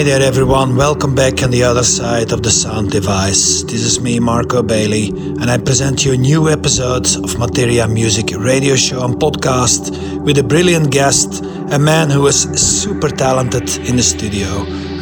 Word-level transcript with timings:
Hi 0.00 0.04
there, 0.04 0.22
everyone. 0.22 0.76
Welcome 0.76 1.14
back 1.14 1.42
on 1.42 1.50
the 1.50 1.62
other 1.62 1.82
side 1.82 2.32
of 2.32 2.42
the 2.42 2.50
sound 2.50 2.90
device. 2.90 3.62
This 3.64 3.82
is 3.82 4.00
me, 4.00 4.18
Marco 4.18 4.62
Bailey, 4.62 5.10
and 5.10 5.50
I 5.50 5.58
present 5.58 6.06
you 6.06 6.14
a 6.14 6.16
new 6.16 6.48
episode 6.48 7.06
of 7.22 7.38
Materia 7.38 7.86
Music 7.86 8.30
Radio 8.34 8.76
Show 8.76 9.04
and 9.04 9.16
podcast 9.16 9.92
with 10.24 10.38
a 10.38 10.42
brilliant 10.42 10.90
guest, 10.90 11.44
a 11.70 11.78
man 11.78 12.08
who 12.08 12.26
is 12.28 12.44
super 12.54 13.10
talented 13.10 13.68
in 13.86 13.96
the 13.96 14.02
studio 14.02 14.48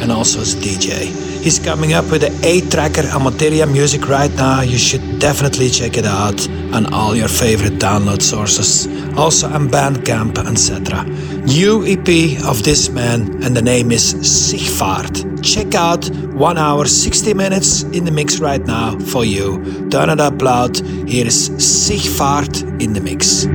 and 0.01 0.11
also 0.11 0.41
as 0.41 0.53
DJ. 0.53 1.28
He's 1.41 1.57
coming 1.57 1.93
up 1.93 2.11
with 2.11 2.23
an 2.23 2.33
8 2.43 2.69
tracker 2.69 3.07
on 3.15 3.23
Materia 3.23 3.65
Music 3.65 4.07
right 4.09 4.33
now. 4.35 4.61
You 4.61 4.77
should 4.77 5.19
definitely 5.19 5.69
check 5.69 5.97
it 5.97 6.05
out 6.05 6.47
on 6.73 6.93
all 6.93 7.15
your 7.15 7.29
favorite 7.29 7.79
download 7.79 8.21
sources, 8.21 8.87
also 9.17 9.47
on 9.47 9.69
Bandcamp, 9.69 10.37
etc. 10.37 11.05
New 11.45 11.85
EP 11.85 12.43
of 12.45 12.63
this 12.63 12.89
man, 12.89 13.41
and 13.41 13.55
the 13.55 13.61
name 13.61 13.91
is 13.91 14.03
Sigvard. 14.21 15.41
Check 15.41 15.75
out 15.75 16.09
1 16.09 16.57
hour 16.57 16.85
60 16.85 17.33
minutes 17.33 17.83
in 17.83 18.03
the 18.03 18.11
mix 18.11 18.39
right 18.39 18.65
now 18.65 18.99
for 18.99 19.23
you. 19.23 19.89
Turn 19.89 20.09
it 20.09 20.19
up 20.19 20.41
loud. 20.41 20.77
Here 21.07 21.25
is 21.25 21.45
Sigvard 21.57 22.81
in 22.81 22.91
the 22.91 23.01
mix. 23.01 23.45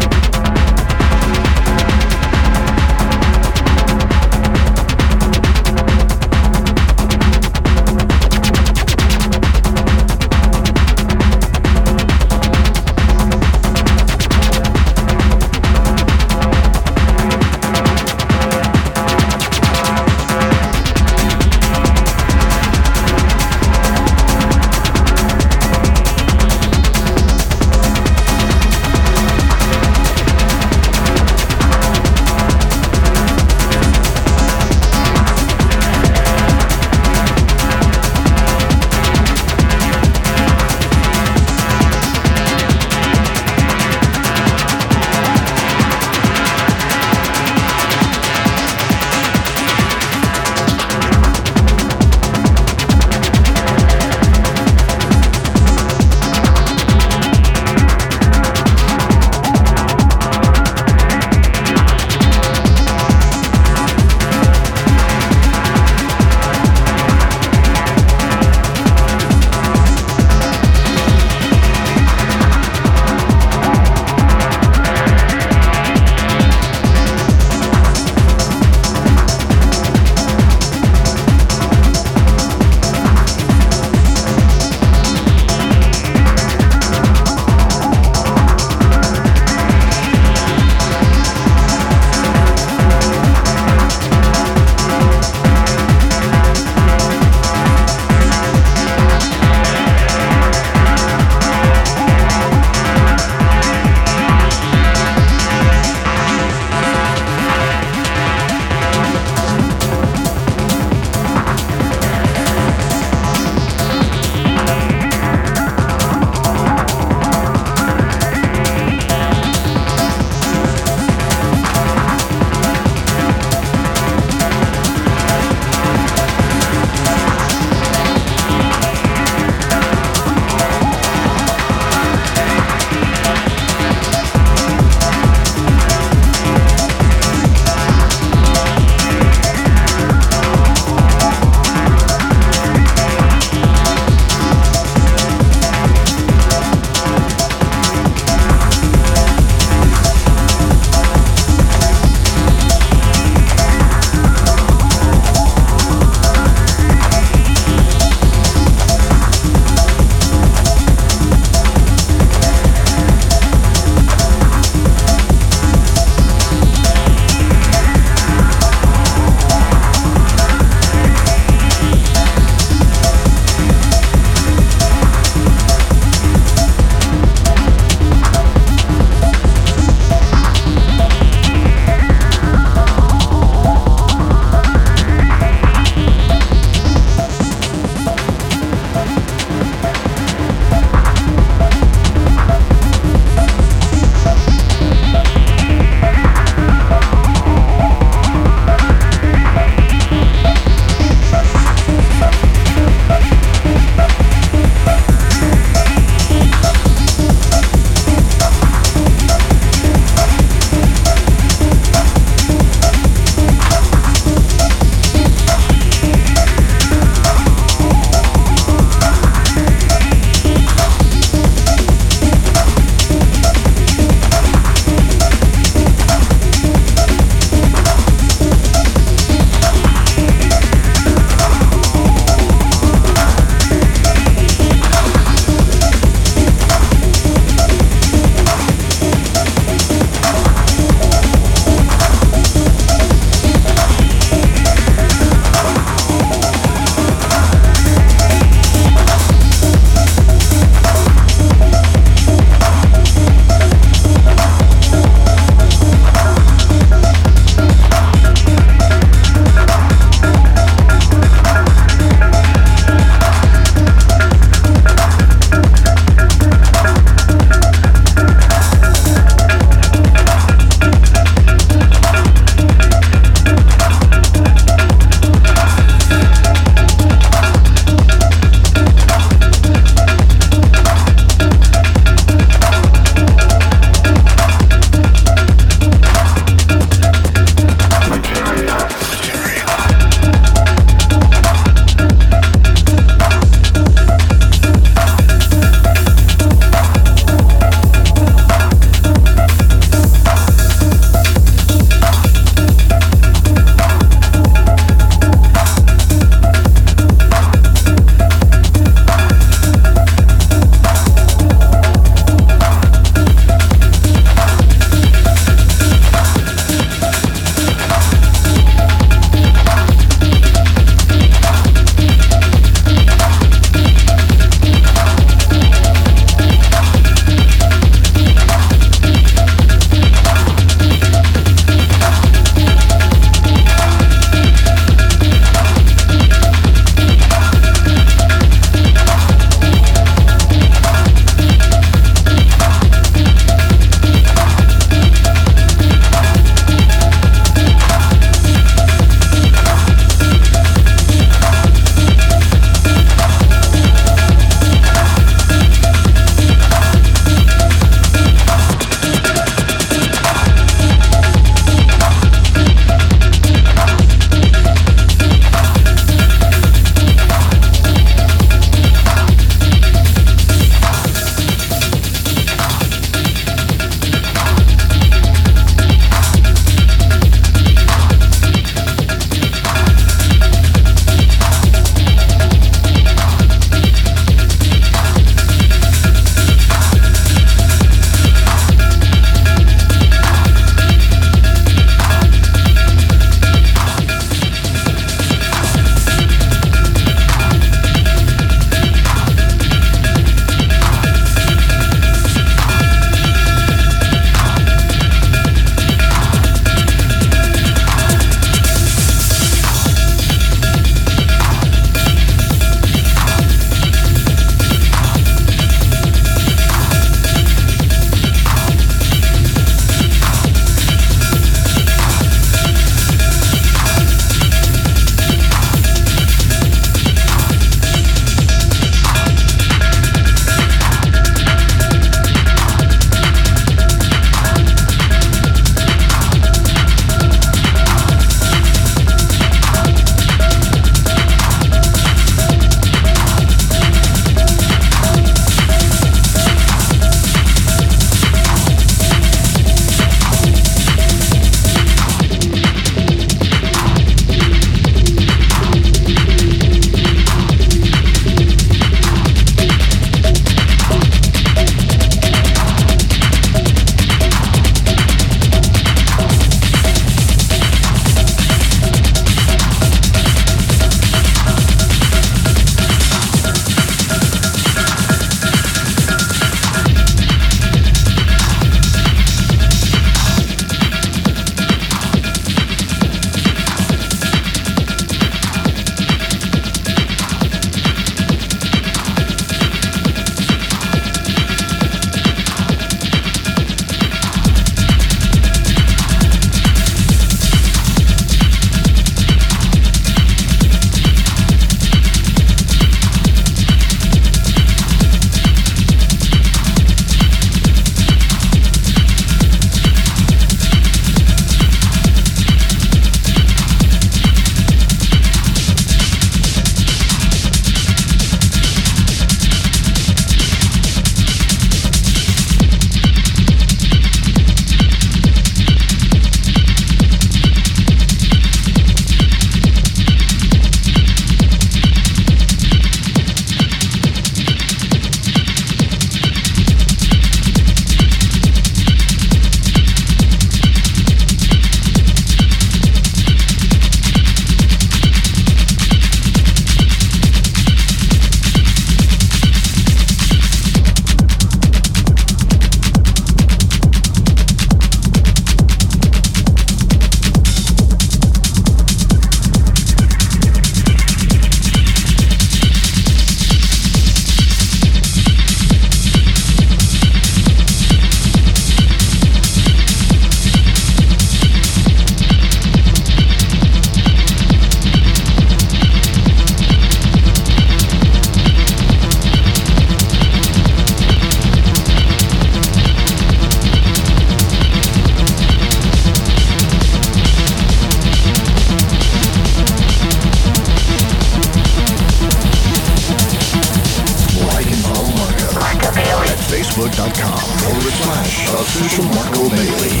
Official 598.61 599.05
Marco 599.05 599.49
Bailey. 599.49 600.00